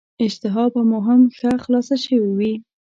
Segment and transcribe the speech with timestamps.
[0.25, 2.53] اشتها به مو هم ښه خلاصه شوې وي.